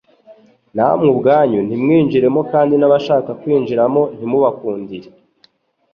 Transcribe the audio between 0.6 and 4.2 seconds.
namwe ubwanyu ntimwinjiremo, kandi n'abashaka kwinjiramo